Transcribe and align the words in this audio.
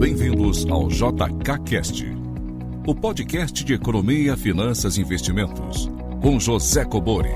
Bem-vindos 0.00 0.64
ao 0.70 0.88
JKCast, 0.88 2.06
o 2.86 2.94
podcast 2.94 3.62
de 3.62 3.74
economia, 3.74 4.34
finanças 4.34 4.96
e 4.96 5.02
investimentos, 5.02 5.90
com 6.22 6.40
José 6.40 6.86
Cobori. 6.86 7.28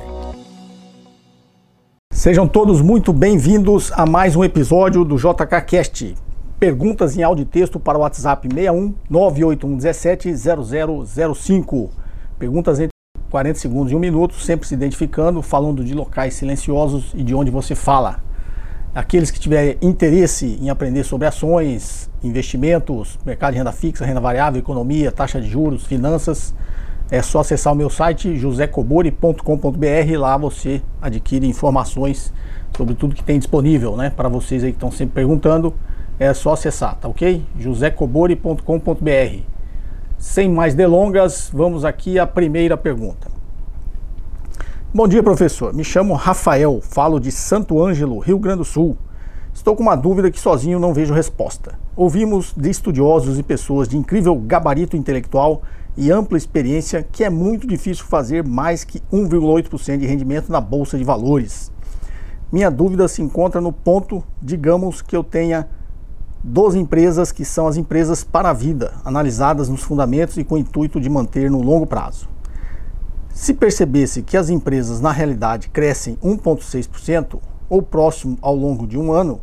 Sejam 2.10 2.48
todos 2.48 2.80
muito 2.80 3.12
bem-vindos 3.12 3.92
a 3.92 4.06
mais 4.06 4.34
um 4.34 4.42
episódio 4.42 5.04
do 5.04 5.16
JKCast. 5.16 6.14
Perguntas 6.58 7.18
em 7.18 7.22
áudio 7.22 7.42
e 7.42 7.44
texto 7.44 7.78
para 7.78 7.98
o 7.98 8.00
WhatsApp 8.00 8.48
61 8.48 8.94
981 9.10 9.76
17 9.76 10.34
0005. 11.36 11.90
Perguntas 12.38 12.80
entre 12.80 12.94
40 13.28 13.58
segundos 13.58 13.92
e 13.92 13.94
um 13.94 14.00
minuto, 14.00 14.36
sempre 14.36 14.66
se 14.66 14.72
identificando, 14.72 15.42
falando 15.42 15.84
de 15.84 15.92
locais 15.92 16.32
silenciosos 16.32 17.12
e 17.14 17.22
de 17.22 17.34
onde 17.34 17.50
você 17.50 17.74
fala. 17.74 18.22
Aqueles 18.94 19.30
que 19.32 19.40
tiverem 19.40 19.76
interesse 19.82 20.56
em 20.62 20.70
aprender 20.70 21.02
sobre 21.02 21.26
ações, 21.26 22.08
investimentos, 22.22 23.18
mercado 23.26 23.52
de 23.52 23.58
renda 23.58 23.72
fixa, 23.72 24.06
renda 24.06 24.20
variável, 24.20 24.60
economia, 24.60 25.10
taxa 25.10 25.40
de 25.40 25.48
juros, 25.48 25.84
finanças, 25.84 26.54
é 27.10 27.20
só 27.20 27.40
acessar 27.40 27.72
o 27.72 27.76
meu 27.76 27.90
site 27.90 28.36
josecobori.com.br. 28.36 30.16
Lá 30.16 30.36
você 30.36 30.80
adquire 31.02 31.44
informações 31.44 32.32
sobre 32.76 32.94
tudo 32.94 33.16
que 33.16 33.24
tem 33.24 33.36
disponível, 33.36 33.96
né? 33.96 34.10
Para 34.10 34.28
vocês 34.28 34.62
aí 34.62 34.70
que 34.70 34.76
estão 34.76 34.92
sempre 34.92 35.16
perguntando, 35.16 35.74
é 36.16 36.32
só 36.32 36.52
acessar, 36.52 36.94
tá 36.94 37.08
ok? 37.08 37.44
josecobori.com.br. 37.58 39.40
Sem 40.18 40.48
mais 40.48 40.72
delongas, 40.72 41.50
vamos 41.52 41.84
aqui 41.84 42.16
à 42.16 42.28
primeira 42.28 42.76
pergunta. 42.76 43.33
Bom 44.96 45.08
dia, 45.08 45.24
professor. 45.24 45.74
Me 45.74 45.82
chamo 45.82 46.14
Rafael, 46.14 46.80
falo 46.80 47.18
de 47.18 47.32
Santo 47.32 47.82
Ângelo, 47.82 48.20
Rio 48.20 48.38
Grande 48.38 48.58
do 48.58 48.64
Sul. 48.64 48.96
Estou 49.52 49.74
com 49.74 49.82
uma 49.82 49.96
dúvida 49.96 50.30
que 50.30 50.38
sozinho 50.38 50.78
não 50.78 50.94
vejo 50.94 51.12
resposta. 51.12 51.76
Ouvimos 51.96 52.54
de 52.56 52.70
estudiosos 52.70 53.36
e 53.36 53.42
pessoas 53.42 53.88
de 53.88 53.96
incrível 53.96 54.36
gabarito 54.36 54.96
intelectual 54.96 55.62
e 55.96 56.12
ampla 56.12 56.38
experiência 56.38 57.02
que 57.02 57.24
é 57.24 57.28
muito 57.28 57.66
difícil 57.66 58.04
fazer 58.04 58.46
mais 58.46 58.84
que 58.84 59.00
1,8% 59.12 59.98
de 59.98 60.06
rendimento 60.06 60.52
na 60.52 60.60
bolsa 60.60 60.96
de 60.96 61.02
valores. 61.02 61.72
Minha 62.52 62.70
dúvida 62.70 63.08
se 63.08 63.20
encontra 63.20 63.60
no 63.60 63.72
ponto, 63.72 64.22
digamos 64.40 65.02
que 65.02 65.16
eu 65.16 65.24
tenha 65.24 65.66
12 66.44 66.78
empresas 66.78 67.32
que 67.32 67.44
são 67.44 67.66
as 67.66 67.76
empresas 67.76 68.22
para 68.22 68.50
a 68.50 68.52
vida, 68.52 68.92
analisadas 69.04 69.68
nos 69.68 69.82
fundamentos 69.82 70.36
e 70.36 70.44
com 70.44 70.54
o 70.54 70.58
intuito 70.58 71.00
de 71.00 71.10
manter 71.10 71.50
no 71.50 71.60
longo 71.60 71.84
prazo. 71.84 72.32
Se 73.34 73.52
percebesse 73.52 74.22
que 74.22 74.36
as 74.36 74.48
empresas 74.48 75.00
na 75.00 75.10
realidade 75.10 75.68
crescem 75.68 76.16
1,6% 76.22 77.40
ou 77.68 77.82
próximo 77.82 78.38
ao 78.40 78.54
longo 78.54 78.86
de 78.86 78.96
um 78.96 79.12
ano, 79.12 79.40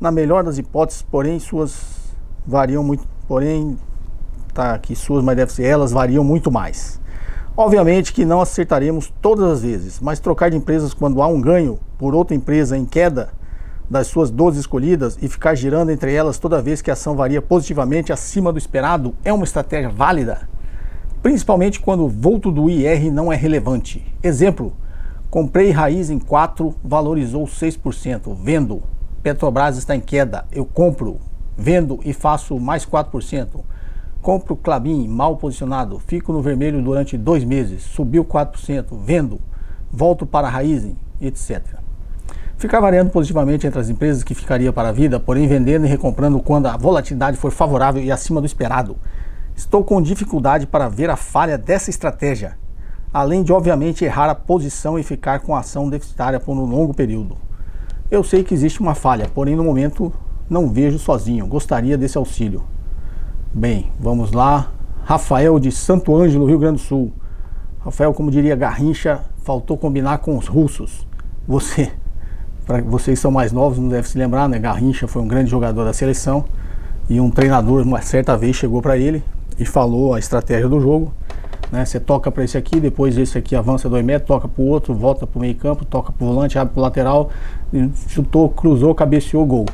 na 0.00 0.10
melhor 0.10 0.42
das 0.42 0.56
hipóteses, 0.56 1.02
porém 1.02 1.38
suas 1.38 1.78
variam 2.46 2.82
muito, 2.82 3.06
porém 3.28 3.78
tá 4.54 4.72
aqui 4.72 4.96
suas, 4.96 5.22
mas 5.22 5.36
deve 5.36 5.52
ser 5.52 5.64
elas 5.64 5.92
variam 5.92 6.24
muito 6.24 6.50
mais. 6.50 6.98
Obviamente 7.54 8.10
que 8.10 8.24
não 8.24 8.40
acertaremos 8.40 9.12
todas 9.20 9.44
as 9.50 9.60
vezes, 9.60 10.00
mas 10.00 10.18
trocar 10.18 10.50
de 10.50 10.56
empresas 10.56 10.94
quando 10.94 11.20
há 11.20 11.26
um 11.26 11.40
ganho 11.40 11.78
por 11.98 12.14
outra 12.14 12.34
empresa 12.34 12.74
em 12.74 12.86
queda 12.86 13.28
das 13.88 14.06
suas 14.06 14.30
12 14.30 14.60
escolhidas 14.60 15.18
e 15.20 15.28
ficar 15.28 15.54
girando 15.54 15.90
entre 15.90 16.14
elas 16.14 16.38
toda 16.38 16.62
vez 16.62 16.80
que 16.80 16.88
a 16.88 16.94
ação 16.94 17.14
varia 17.14 17.42
positivamente 17.42 18.14
acima 18.14 18.50
do 18.50 18.58
esperado 18.58 19.14
é 19.22 19.30
uma 19.30 19.44
estratégia 19.44 19.90
válida? 19.90 20.48
Principalmente 21.22 21.80
quando 21.80 22.04
o 22.04 22.08
volto 22.08 22.50
do 22.50 22.68
IR 22.70 23.10
não 23.10 23.32
é 23.32 23.36
relevante. 23.36 24.04
Exemplo, 24.22 24.72
comprei 25.30 25.70
raiz 25.70 26.10
em 26.10 26.18
4, 26.18 26.74
valorizou 26.82 27.44
6%, 27.44 28.34
vendo. 28.40 28.82
Petrobras 29.22 29.76
está 29.76 29.96
em 29.96 30.00
queda, 30.00 30.44
eu 30.52 30.64
compro, 30.64 31.18
vendo 31.56 31.98
e 32.04 32.12
faço 32.12 32.58
mais 32.60 32.86
4%. 32.86 33.60
Compro 34.22 34.56
Clabin, 34.56 35.06
mal 35.06 35.36
posicionado, 35.36 35.98
fico 35.98 36.32
no 36.32 36.42
vermelho 36.42 36.82
durante 36.82 37.16
dois 37.16 37.44
meses, 37.44 37.82
subiu 37.82 38.24
4%, 38.24 38.86
vendo, 39.04 39.40
volto 39.90 40.26
para 40.26 40.48
a 40.48 40.50
raiz, 40.50 40.86
etc. 41.20 41.62
Ficar 42.56 42.80
variando 42.80 43.10
positivamente 43.10 43.66
entre 43.66 43.78
as 43.78 43.90
empresas 43.90 44.24
que 44.24 44.34
ficaria 44.34 44.72
para 44.72 44.88
a 44.88 44.92
vida, 44.92 45.20
porém 45.20 45.46
vendendo 45.46 45.84
e 45.84 45.88
recomprando 45.88 46.40
quando 46.40 46.66
a 46.66 46.76
volatilidade 46.76 47.36
for 47.36 47.52
favorável 47.52 48.02
e 48.02 48.10
acima 48.10 48.40
do 48.40 48.46
esperado. 48.46 48.96
Estou 49.56 49.82
com 49.82 50.02
dificuldade 50.02 50.66
para 50.66 50.86
ver 50.86 51.08
a 51.08 51.16
falha 51.16 51.56
dessa 51.56 51.88
estratégia, 51.88 52.58
além 53.10 53.42
de 53.42 53.54
obviamente 53.54 54.04
errar 54.04 54.28
a 54.28 54.34
posição 54.34 54.98
e 54.98 55.02
ficar 55.02 55.40
com 55.40 55.56
a 55.56 55.60
ação 55.60 55.88
deficitária 55.88 56.38
por 56.38 56.54
um 56.54 56.66
longo 56.66 56.92
período. 56.92 57.38
Eu 58.10 58.22
sei 58.22 58.44
que 58.44 58.52
existe 58.52 58.80
uma 58.80 58.94
falha, 58.94 59.30
porém 59.34 59.56
no 59.56 59.64
momento 59.64 60.12
não 60.48 60.68
vejo 60.68 60.98
sozinho. 60.98 61.46
Gostaria 61.46 61.96
desse 61.96 62.18
auxílio. 62.18 62.62
Bem, 63.52 63.90
vamos 63.98 64.30
lá. 64.30 64.70
Rafael 65.02 65.58
de 65.58 65.72
Santo 65.72 66.14
Ângelo, 66.14 66.46
Rio 66.46 66.58
Grande 66.58 66.76
do 66.76 66.86
Sul. 66.86 67.12
Rafael, 67.80 68.12
como 68.12 68.30
diria 68.30 68.54
Garrincha, 68.54 69.22
faltou 69.38 69.78
combinar 69.78 70.18
com 70.18 70.36
os 70.36 70.46
russos. 70.46 71.06
Você, 71.48 71.90
para 72.66 72.82
vocês 72.82 73.18
são 73.18 73.30
mais 73.30 73.52
novos, 73.52 73.78
não 73.78 73.88
deve 73.88 74.06
se 74.06 74.18
lembrar, 74.18 74.48
né? 74.48 74.58
Garrincha 74.58 75.08
foi 75.08 75.22
um 75.22 75.26
grande 75.26 75.50
jogador 75.50 75.84
da 75.84 75.94
seleção 75.94 76.44
e 77.08 77.20
um 77.20 77.30
treinador 77.30 77.82
uma 77.82 78.02
certa 78.02 78.36
vez 78.36 78.56
chegou 78.56 78.82
para 78.82 78.98
ele, 78.98 79.24
e 79.58 79.64
falou 79.64 80.14
a 80.14 80.18
estratégia 80.18 80.68
do 80.68 80.80
jogo. 80.80 81.12
Né? 81.70 81.84
Você 81.84 81.98
toca 81.98 82.30
para 82.30 82.44
esse 82.44 82.56
aqui, 82.56 82.78
depois 82.78 83.16
esse 83.18 83.36
aqui 83.36 83.56
avança 83.56 83.88
dois 83.88 84.04
metros, 84.04 84.28
toca 84.28 84.48
para 84.48 84.62
o 84.62 84.66
outro, 84.66 84.94
volta 84.94 85.26
para 85.26 85.38
o 85.38 85.40
meio 85.40 85.54
campo, 85.54 85.84
toca 85.84 86.12
para 86.12 86.24
o 86.24 86.28
volante, 86.28 86.58
abre 86.58 86.74
para 86.74 86.80
o 86.80 86.82
lateral, 86.82 87.30
chutou, 88.08 88.48
cruzou, 88.48 88.94
cabeceou, 88.94 89.44
gol. 89.44 89.66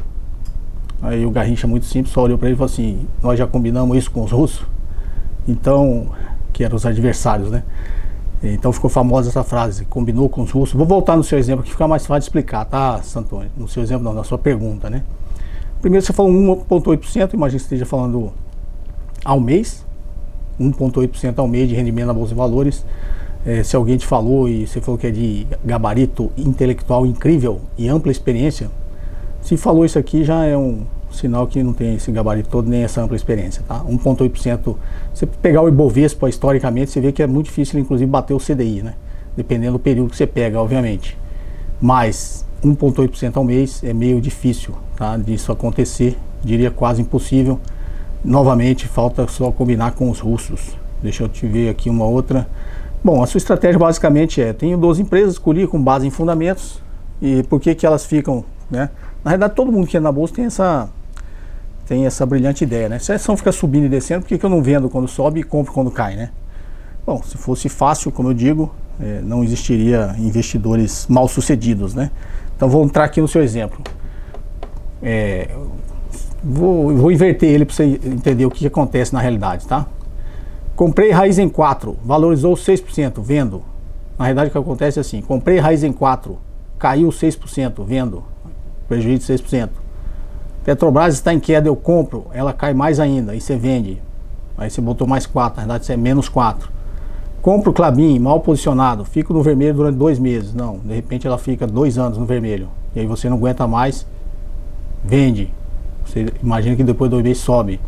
Aí 1.03 1.27
o 1.27 1.31
Garrincha, 1.31 1.67
muito 1.67 1.85
simples, 1.85 2.15
só 2.15 2.23
olhou 2.23 2.39
para 2.39 2.49
ele 2.49 2.55
e 2.55 2.59
falou 2.59 2.73
assim: 2.73 3.07
Nós 3.21 3.37
já 3.37 3.47
combinamos 3.47 3.97
isso 3.97 4.11
com 4.11 4.23
os 4.23 4.31
russos? 4.31 4.65
Então, 5.49 6.07
que 6.53 6.63
eram 6.63 6.77
os 6.77 6.87
adversários, 6.87 7.51
né? 7.51 7.65
Então 8.43 8.73
ficou 8.73 8.91
famosa 8.91 9.29
essa 9.29 9.45
frase, 9.45 9.85
combinou 9.85 10.29
com 10.29 10.43
os 10.43 10.51
russos. 10.51 10.75
Vou 10.75 10.87
voltar 10.87 11.17
no 11.17 11.23
seu 11.23 11.39
exemplo 11.39 11.65
que 11.65 11.71
fica 11.71 11.87
mais 11.87 12.07
fácil 12.07 12.21
de 12.21 12.25
explicar, 12.25 12.65
tá, 12.65 13.01
Santônio? 13.03 13.51
No 13.57 13.69
seu 13.69 13.83
exemplo, 13.83 14.05
não, 14.05 14.13
na 14.13 14.25
sua 14.25 14.39
pergunta, 14.39 14.91
né? 14.91 15.03
Primeiro 15.81 16.05
você 16.05 16.13
falou 16.13 16.33
1,8%, 16.33 17.35
imagina 17.35 17.59
que 17.59 17.65
esteja 17.65 17.87
falando 17.87 18.33
ao 19.25 19.41
mês, 19.41 19.85
1,8% 20.61 21.39
ao 21.39 21.49
mês 21.49 21.69
de 21.69 21.75
rendimento 21.75 22.07
na 22.07 22.15
Bolsa 22.15 22.31
de 22.31 22.35
Valores. 22.35 22.85
É, 23.45 23.63
se 23.63 23.75
alguém 23.75 23.97
te 23.97 24.07
falou 24.07 24.49
e 24.49 24.67
você 24.67 24.81
falou 24.81 24.97
que 24.97 25.07
é 25.07 25.11
de 25.11 25.47
gabarito 25.65 26.31
intelectual 26.37 27.05
incrível 27.05 27.61
e 27.77 27.89
ampla 27.89 28.13
experiência, 28.13 28.71
se 29.41 29.57
falou 29.57 29.85
isso 29.85 29.99
aqui 29.99 30.23
já 30.23 30.45
é 30.45 30.57
um 30.57 30.83
sinal 31.11 31.47
que 31.47 31.63
não 31.63 31.73
tem 31.73 31.97
esse 31.97 32.11
gabarito 32.11 32.49
todo 32.49 32.69
nem 32.69 32.83
essa 32.83 33.03
ampla 33.03 33.17
experiência, 33.17 33.63
tá? 33.67 33.85
1,8%. 33.85 34.77
Você 35.13 35.27
pegar 35.27 35.63
o 35.63 35.69
Ibovespa 35.69 36.29
historicamente, 36.29 36.91
você 36.91 37.01
vê 37.01 37.13
que 37.13 37.23
é 37.23 37.27
muito 37.27 37.47
difícil, 37.47 37.79
inclusive, 37.79 38.11
bater 38.11 38.35
o 38.35 38.39
CDI, 38.39 38.83
né? 38.83 38.95
Dependendo 39.37 39.73
do 39.73 39.79
período 39.79 40.11
que 40.11 40.17
você 40.17 40.27
pega, 40.27 40.61
obviamente. 40.61 41.19
Mas 41.81 42.47
1,8% 42.65 43.37
ao 43.37 43.45
mês 43.45 43.83
é 43.85 43.93
meio 43.93 44.21
difícil, 44.21 44.75
tá? 44.97 45.17
Disso 45.17 45.53
acontecer, 45.53 46.17
diria 46.43 46.71
quase 46.71 47.03
impossível. 47.03 47.59
Novamente, 48.25 48.87
falta 48.87 49.27
só 49.27 49.51
combinar 49.51 49.93
com 49.93 50.09
os 50.09 50.21
russos. 50.21 50.77
Deixa 51.03 51.25
eu 51.25 51.29
te 51.29 51.47
ver 51.47 51.69
aqui 51.69 51.91
uma 51.91 52.05
outra. 52.05 52.47
Bom, 53.03 53.21
a 53.21 53.27
sua 53.27 53.39
estratégia 53.39 53.79
basicamente 53.79 54.41
é: 54.41 54.53
tenho 54.53 54.79
12 54.79 55.03
empresas, 55.03 55.33
escolhi 55.33 55.67
com 55.67 55.83
base 55.83 56.07
em 56.07 56.11
fundamentos. 56.11 56.81
E 57.21 57.43
por 57.45 57.61
que, 57.61 57.75
que 57.75 57.85
elas 57.85 58.05
ficam, 58.05 58.45
né? 58.71 58.91
Na 59.25 59.31
verdade, 59.31 59.55
todo 59.55 59.73
mundo 59.73 59.87
que 59.87 59.97
é 59.97 60.01
na 60.01 60.13
bolsa 60.13 60.35
tem 60.35 60.45
essa, 60.45 60.89
tem 61.87 62.07
essa 62.07 62.25
brilhante 62.25 62.65
ideia, 62.65 62.89
né? 62.89 62.99
Se 62.99 63.13
a 63.13 63.17
ação 63.17 63.37
fica 63.37 63.51
subindo 63.51 63.87
e 63.87 63.89
descendo, 63.89 64.23
por 64.23 64.29
que, 64.29 64.39
que 64.39 64.45
eu 64.45 64.51
não 64.51 64.63
vendo 64.63 64.89
quando 64.89 65.09
sobe 65.09 65.41
e 65.41 65.43
compro 65.43 65.73
quando 65.73 65.91
cai, 65.91 66.17
né? 66.17 66.31
Bom, 67.05 67.21
se 67.23 67.37
fosse 67.37 67.69
fácil, 67.69 68.13
como 68.13 68.29
eu 68.29 68.35
digo, 68.35 68.73
é, 69.01 69.21
não 69.23 69.43
existiria 69.43 70.15
investidores 70.19 71.07
mal 71.09 71.27
sucedidos, 71.27 71.95
né? 71.95 72.11
Então 72.57 72.69
vou 72.69 72.85
entrar 72.85 73.05
aqui 73.05 73.21
no 73.21 73.27
seu 73.27 73.43
exemplo. 73.43 73.83
É, 75.03 75.49
Vou, 76.45 76.95
vou 76.97 77.13
inverter 77.13 77.51
ele 77.51 77.65
para 77.65 77.75
você 77.75 77.85
entender 77.85 78.45
o 78.45 78.51
que, 78.51 78.67
acontece 78.67 79.13
na 79.13 79.21
realidade, 79.21 79.67
tá? 79.67 79.87
Comprei 80.75 81.11
raiz 81.13 81.39
em 81.39 81.49
4, 81.49 81.97
valorizou 82.05 82.55
6%, 82.55 83.23
vendo. 83.23 83.63
Na 84.19 84.25
realidade 84.25 84.49
o 84.49 84.53
que 84.53 84.59
acontece 84.59 84.99
é 84.99 85.03
assim, 85.03 85.23
comprei 85.23 85.59
raiz 85.59 85.85
em 85.85 85.93
4, 85.93 86.37
caiu 86.79 87.09
6%, 87.11 87.85
vendo. 87.85 88.25
Prejuízo 88.89 89.27
de 89.27 89.43
6%. 89.43 89.69
Petrobras 90.65 91.15
está 91.15 91.33
em 91.33 91.39
queda, 91.39 91.69
eu 91.69 91.77
compro, 91.77 92.27
ela 92.33 92.53
cai 92.53 92.75
mais 92.75 92.99
ainda, 92.99 93.33
aí 93.33 93.41
você 93.41 93.57
vende. 93.57 94.03
Aí 94.59 94.69
você 94.69 94.81
botou 94.81 95.07
mais 95.07 95.27
4, 95.27 95.57
na 95.57 95.63
verdade 95.63 95.87
você 95.87 95.93
é 95.93 95.97
menos 95.97 96.29
4. 96.29 96.71
Compro 97.41 97.73
Clabin, 97.73 98.19
mal 98.19 98.41
posicionado, 98.41 99.05
fico 99.05 99.33
no 99.33 99.43
vermelho 99.43 99.75
durante 99.75 99.97
dois 99.97 100.19
meses. 100.19 100.55
Não, 100.55 100.79
de 100.79 100.95
repente 100.95 101.27
ela 101.27 101.39
fica 101.39 101.67
dois 101.67 101.99
anos 101.99 102.19
no 102.19 102.25
vermelho. 102.25 102.69
E 102.95 103.01
aí 103.01 103.07
você 103.07 103.29
não 103.29 103.37
aguenta 103.37 103.67
mais, 103.67 104.07
vende. 105.05 105.53
Você 106.07 106.27
imagina 106.43 106.77
que 106.77 106.85
depois 106.85 107.11
do 107.11 107.17
meses 107.23 107.39
sobe. 107.39 107.81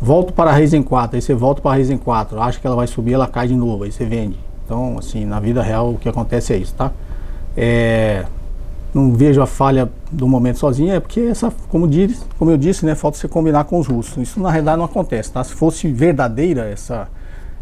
Volto 0.00 0.32
para 0.32 0.50
a 0.50 0.52
raiz 0.52 0.74
em 0.74 0.82
4, 0.82 1.16
aí 1.16 1.22
você 1.22 1.34
volta 1.34 1.62
para 1.62 1.70
a 1.70 1.74
raiz 1.74 1.88
em 1.88 1.96
4, 1.96 2.40
acha 2.40 2.60
que 2.60 2.66
ela 2.66 2.76
vai 2.76 2.86
subir, 2.86 3.14
ela 3.14 3.26
cai 3.26 3.48
de 3.48 3.54
novo, 3.54 3.84
aí 3.84 3.92
você 3.92 4.04
vende. 4.04 4.38
Então, 4.64 4.98
assim, 4.98 5.24
na 5.24 5.40
vida 5.40 5.62
real 5.62 5.92
o 5.92 5.98
que 5.98 6.08
acontece 6.08 6.52
é 6.52 6.56
isso, 6.56 6.74
tá? 6.74 6.92
É, 7.56 8.24
não 8.94 9.12
vejo 9.12 9.42
a 9.42 9.46
falha 9.46 9.90
do 10.10 10.26
momento 10.28 10.58
sozinho, 10.58 10.92
é 10.92 11.00
porque 11.00 11.20
essa, 11.20 11.52
como, 11.68 11.88
diz, 11.88 12.24
como 12.38 12.50
eu 12.50 12.56
disse, 12.56 12.86
né, 12.86 12.94
falta 12.94 13.18
você 13.18 13.26
combinar 13.26 13.64
com 13.64 13.78
os 13.78 13.86
russos. 13.86 14.16
Isso 14.16 14.40
na 14.40 14.50
realidade 14.50 14.78
não 14.78 14.84
acontece, 14.84 15.32
tá? 15.32 15.42
Se 15.42 15.52
fosse 15.52 15.90
verdadeira 15.90 16.68
essa, 16.68 17.08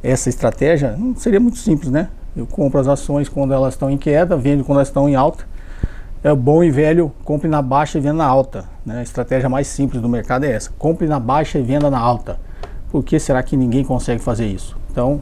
essa 0.03 0.29
estratégia, 0.29 0.97
não 0.97 1.17
seria 1.17 1.41
muito 1.41 1.59
simples, 1.59 1.91
né? 1.91 2.09
Eu 2.37 2.47
compro 2.47 2.81
as 2.81 2.89
ações 2.89 3.29
quando 3.29 3.53
elas 3.53 3.75
estão 3.75 3.91
em 3.91 3.97
queda, 3.97 4.37
vendo 4.37 4.65
quando 4.65 4.79
elas 4.79 4.89
estão 4.89 5.09
em 5.09 5.15
alta. 5.15 5.45
É 6.25 6.31
o 6.31 6.37
bom 6.37 6.63
e 6.63 6.71
velho, 6.71 7.11
compre 7.25 7.49
na 7.49 7.61
baixa 7.61 7.99
e 7.99 8.01
venda 8.01 8.19
na 8.19 8.27
alta. 8.27 8.65
Né? 8.87 9.01
A 9.01 9.03
estratégia 9.03 9.49
mais 9.49 9.67
simples 9.67 10.01
do 10.01 10.09
mercado 10.09 10.45
é 10.45 10.53
essa: 10.53 10.71
compre 10.79 11.09
na 11.09 11.19
baixa 11.19 11.59
e 11.59 11.63
venda 11.63 11.91
na 11.91 11.99
alta. 11.99 12.39
Por 12.93 13.03
que 13.03 13.19
será 13.19 13.43
que 13.43 13.57
ninguém 13.57 13.83
consegue 13.83 14.23
fazer 14.23 14.47
isso? 14.47 14.77
Então, 14.91 15.21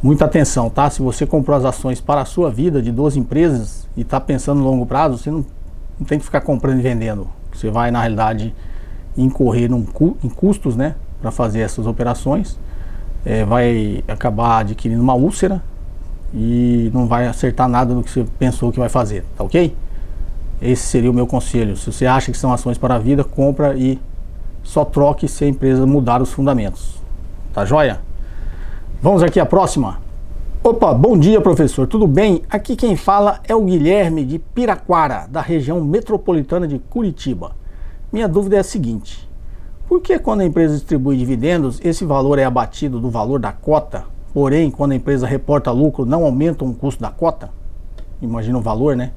muita 0.00 0.26
atenção, 0.26 0.70
tá? 0.70 0.88
Se 0.90 1.02
você 1.02 1.26
comprou 1.26 1.56
as 1.56 1.64
ações 1.64 2.00
para 2.00 2.20
a 2.20 2.24
sua 2.24 2.50
vida 2.50 2.80
de 2.80 2.92
duas 2.92 3.16
empresas 3.16 3.88
e 3.96 4.02
está 4.02 4.20
pensando 4.20 4.58
no 4.58 4.64
longo 4.64 4.86
prazo, 4.86 5.18
você 5.18 5.30
não, 5.30 5.44
não, 5.98 6.06
tem 6.06 6.20
que 6.20 6.24
ficar 6.24 6.42
comprando 6.42 6.78
e 6.78 6.82
vendendo. 6.82 7.26
Você 7.52 7.68
vai, 7.68 7.90
na 7.90 8.00
realidade, 8.00 8.54
incorrer 9.16 9.68
num, 9.68 9.84
em 10.22 10.28
custos, 10.28 10.76
né? 10.76 10.94
Para 11.20 11.32
fazer 11.32 11.60
essas 11.60 11.84
operações. 11.84 12.60
É, 13.24 13.44
vai 13.44 14.04
acabar 14.06 14.58
adquirindo 14.58 15.02
uma 15.02 15.14
úlcera 15.14 15.60
e 16.34 16.90
não 16.92 17.06
vai 17.06 17.28
acertar 17.28 17.68
nada 17.68 17.94
do 17.94 18.02
que 18.02 18.10
você 18.10 18.26
pensou 18.38 18.72
que 18.72 18.78
vai 18.78 18.88
fazer, 18.88 19.24
tá 19.36 19.44
ok? 19.44 19.74
Esse 20.60 20.82
seria 20.82 21.10
o 21.10 21.14
meu 21.14 21.26
conselho. 21.26 21.76
Se 21.76 21.92
você 21.92 22.06
acha 22.06 22.32
que 22.32 22.38
são 22.38 22.52
ações 22.52 22.76
para 22.76 22.96
a 22.96 22.98
vida, 22.98 23.22
compra 23.22 23.76
e 23.76 24.00
só 24.64 24.84
troque 24.84 25.28
se 25.28 25.44
a 25.44 25.48
empresa 25.48 25.86
mudar 25.86 26.20
os 26.20 26.32
fundamentos. 26.32 27.00
Tá 27.52 27.64
joia? 27.64 28.00
Vamos 29.00 29.22
aqui 29.22 29.38
à 29.38 29.46
próxima. 29.46 30.02
Opa, 30.62 30.92
bom 30.94 31.16
dia 31.16 31.40
professor, 31.40 31.86
tudo 31.86 32.06
bem? 32.06 32.42
Aqui 32.48 32.74
quem 32.74 32.96
fala 32.96 33.38
é 33.46 33.54
o 33.54 33.62
Guilherme 33.62 34.24
de 34.24 34.38
Piraquara, 34.38 35.26
da 35.28 35.42
região 35.42 35.84
metropolitana 35.84 36.66
de 36.66 36.78
Curitiba. 36.78 37.52
Minha 38.10 38.26
dúvida 38.26 38.56
é 38.56 38.60
a 38.60 38.64
seguinte: 38.64 39.28
por 39.86 40.00
que 40.00 40.18
quando 40.18 40.40
a 40.40 40.44
empresa 40.44 40.74
distribui 40.74 41.18
dividendos, 41.18 41.78
esse 41.84 42.04
valor 42.04 42.38
é 42.38 42.44
abatido 42.44 42.98
do 42.98 43.10
valor 43.10 43.38
da 43.38 43.52
cota 43.52 44.13
Porém, 44.34 44.68
quando 44.68 44.92
a 44.92 44.96
empresa 44.96 45.28
reporta 45.28 45.70
lucro, 45.70 46.04
não 46.04 46.24
aumenta 46.24 46.64
o 46.64 46.74
custo 46.74 47.00
da 47.00 47.10
cota? 47.10 47.50
Imagina 48.20 48.58
o 48.58 48.60
valor, 48.60 48.96
né? 48.96 49.12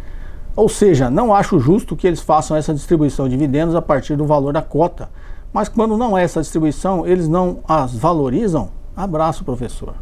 Ou 0.56 0.70
seja, 0.70 1.10
não 1.10 1.34
acho 1.34 1.60
justo 1.60 1.96
que 1.96 2.06
eles 2.06 2.22
façam 2.22 2.56
essa 2.56 2.74
distribuição 2.74 3.26
de 3.26 3.32
dividendos 3.32 3.74
a 3.74 3.82
partir 3.82 4.16
do 4.16 4.26
valor 4.26 4.54
da 4.54 4.62
cota. 4.62 5.10
Mas 5.52 5.68
quando 5.68 5.98
não 5.98 6.16
é 6.16 6.24
essa 6.24 6.40
distribuição, 6.40 7.06
eles 7.06 7.28
não 7.28 7.60
as 7.68 7.96
valorizam? 7.96 8.70
Abraço, 8.96 9.44
professor. 9.44 9.96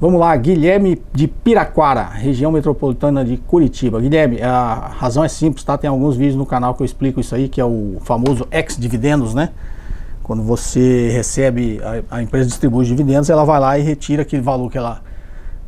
Vamos 0.00 0.18
lá, 0.18 0.34
Guilherme 0.34 1.00
de 1.12 1.28
Piraquara, 1.28 2.02
região 2.02 2.50
metropolitana 2.50 3.24
de 3.24 3.36
Curitiba. 3.36 4.00
Guilherme, 4.00 4.42
a 4.42 4.90
razão 4.96 5.22
é 5.22 5.28
simples, 5.28 5.62
tá? 5.62 5.78
Tem 5.78 5.88
alguns 5.88 6.16
vídeos 6.16 6.34
no 6.34 6.44
canal 6.44 6.74
que 6.74 6.82
eu 6.82 6.84
explico 6.84 7.20
isso 7.20 7.32
aí, 7.36 7.48
que 7.48 7.60
é 7.60 7.64
o 7.64 7.98
famoso 8.00 8.46
ex-dividendos, 8.50 9.34
né? 9.34 9.50
Quando 10.22 10.42
você 10.42 11.10
recebe, 11.10 11.80
a, 11.82 12.16
a, 12.16 12.22
empresa 12.22 12.46
distribui 12.46 12.82
os 12.82 12.88
dividendos, 12.88 13.28
ela 13.28 13.44
vai 13.44 13.58
lá 13.58 13.78
e 13.78 13.82
retira 13.82 14.22
aquele 14.22 14.42
valor 14.42 14.70
que 14.70 14.78
ela 14.78 15.02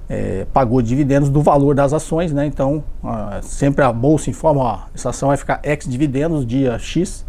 é, 0.08 0.46
pagou 0.52 0.80
de 0.80 0.88
dividendos 0.88 1.28
do 1.28 1.42
valor 1.42 1.74
das 1.74 1.92
ações, 1.92 2.32
né? 2.32 2.46
Então, 2.46 2.84
a, 3.02 3.40
sempre 3.42 3.84
a 3.84 3.92
bolsa 3.92 4.30
informa, 4.30 4.60
ó, 4.62 4.78
essa 4.94 5.10
ação 5.10 5.28
vai 5.28 5.36
ficar 5.36 5.60
ex 5.62 5.86
dividendos 5.88 6.46
dia 6.46 6.78
X, 6.78 7.24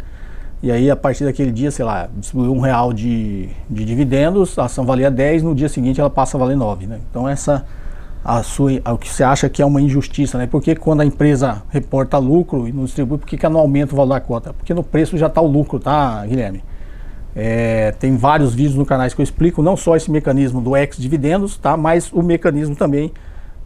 e 0.62 0.70
aí 0.70 0.90
a 0.90 0.96
partir 0.96 1.24
daquele 1.24 1.50
dia, 1.50 1.70
sei 1.70 1.84
lá, 1.84 2.08
distribuiu 2.16 2.52
um 2.52 2.60
real 2.60 2.92
de, 2.92 3.48
de 3.68 3.84
dividendos, 3.84 4.58
a 4.58 4.64
ação 4.64 4.84
valia 4.84 5.10
10, 5.10 5.42
no 5.42 5.54
dia 5.54 5.68
seguinte 5.68 6.00
ela 6.00 6.10
passa 6.10 6.36
a 6.36 6.40
valer 6.40 6.56
9, 6.56 6.86
né? 6.86 7.00
Então 7.10 7.28
essa 7.28 7.64
a 8.24 8.42
sua, 8.42 8.72
o 8.92 8.98
que 8.98 9.08
você 9.08 9.22
acha 9.22 9.48
que 9.48 9.62
é 9.62 9.66
uma 9.66 9.80
injustiça, 9.80 10.36
né? 10.36 10.48
Porque 10.48 10.74
quando 10.74 11.00
a 11.00 11.04
empresa 11.04 11.62
reporta 11.68 12.18
lucro 12.18 12.66
e 12.66 12.72
não 12.72 12.84
distribui, 12.84 13.18
por 13.18 13.26
que, 13.26 13.36
que 13.36 13.48
não 13.48 13.60
aumenta 13.60 13.92
o 13.92 13.96
valor 13.96 14.14
da 14.14 14.20
cota? 14.20 14.52
Porque 14.52 14.74
no 14.74 14.82
preço 14.82 15.16
já 15.16 15.28
está 15.28 15.40
o 15.40 15.46
lucro, 15.46 15.78
tá, 15.78 16.26
Guilherme? 16.26 16.64
É, 17.38 17.92
tem 17.92 18.16
vários 18.16 18.54
vídeos 18.54 18.76
no 18.76 18.86
canal 18.86 19.06
que 19.10 19.20
eu 19.20 19.22
explico 19.22 19.62
não 19.62 19.76
só 19.76 19.94
esse 19.94 20.10
mecanismo 20.10 20.58
do 20.58 20.74
ex-dividendos, 20.74 21.58
tá? 21.58 21.76
mas 21.76 22.10
o 22.10 22.22
mecanismo 22.22 22.74
também 22.74 23.12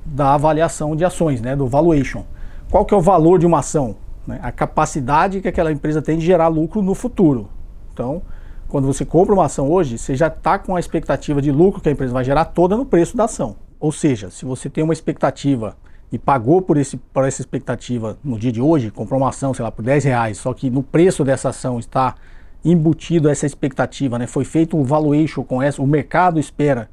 da 0.05 0.35
avaliação 0.35 0.97
de 0.97 1.05
ações, 1.05 1.41
né? 1.41 1.55
do 1.55 1.69
valuation. 1.69 2.25
Qual 2.69 2.85
que 2.85 2.93
é 2.93 2.97
o 2.97 3.01
valor 3.01 3.39
de 3.39 3.47
uma 3.47 3.61
ação? 3.61 3.95
Né? 4.27 4.41
A 4.43 4.51
capacidade 4.51 5.41
que 5.41 5.47
aquela 5.47 5.71
empresa 5.71 6.03
tem 6.03 6.19
de 6.19 6.27
gerar 6.27 6.49
lucro 6.49 6.83
no 6.83 6.97
futuro. 6.97 7.49
Então, 7.93 8.23
quando 8.67 8.89
você 8.89 9.05
compra 9.05 9.33
uma 9.33 9.45
ação 9.45 9.71
hoje, 9.71 9.99
você 9.99 10.17
já 10.17 10.27
está 10.27 10.59
com 10.59 10.75
a 10.75 10.81
expectativa 10.81 11.41
de 11.41 11.53
lucro 11.53 11.81
que 11.81 11.89
a 11.89 11.93
empresa 11.93 12.13
vai 12.13 12.25
gerar 12.25 12.47
toda 12.47 12.77
no 12.77 12.85
preço 12.85 13.17
da 13.17 13.25
ação. 13.25 13.55
Ou 13.79 13.93
seja, 13.93 14.31
se 14.31 14.45
você 14.45 14.69
tem 14.69 14.83
uma 14.83 14.93
expectativa 14.93 15.77
e 16.11 16.19
pagou 16.19 16.61
por, 16.61 16.77
esse, 16.77 16.97
por 16.97 17.25
essa 17.25 17.41
expectativa 17.41 18.19
no 18.25 18.37
dia 18.37 18.51
de 18.51 18.61
hoje, 18.61 18.91
comprou 18.91 19.21
uma 19.21 19.29
ação, 19.29 19.55
sei 19.55 19.63
lá, 19.63 19.71
por 19.71 19.85
10 19.85 20.05
reais, 20.05 20.39
só 20.39 20.53
que 20.53 20.69
no 20.69 20.83
preço 20.83 21.25
dessa 21.25 21.51
ação 21.51 21.79
está 21.79 22.17
embutido 22.65 23.29
essa 23.29 23.47
expectativa, 23.47 24.19
né? 24.19 24.27
Foi 24.27 24.45
feito 24.45 24.77
um 24.77 24.83
valuation 24.83 25.43
com 25.43 25.63
essa, 25.63 25.81
o 25.81 25.87
mercado 25.87 26.39
espera 26.39 26.89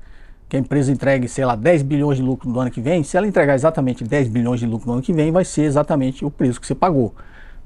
que 0.50 0.56
a 0.56 0.60
empresa 0.60 0.92
entregue, 0.92 1.28
sei 1.28 1.46
lá, 1.46 1.56
10 1.56 1.84
bilhões 1.84 2.18
de 2.18 2.24
lucro 2.24 2.50
no 2.50 2.60
ano 2.60 2.72
que 2.72 2.80
vem. 2.80 3.04
Se 3.04 3.18
ela 3.18 3.28
entregar 3.28 3.54
exatamente 3.54 4.04
10 4.04 4.30
bilhões 4.30 4.60
de 4.60 4.66
lucro 4.66 4.88
no 4.88 4.94
ano 4.94 5.02
que 5.02 5.12
vem, 5.12 5.32
vai 5.32 5.44
ser 5.44 5.64
exatamente 5.64 6.24
o 6.24 6.32
preço 6.32 6.60
que 6.60 6.66
você 6.66 6.76
pagou. 6.76 7.14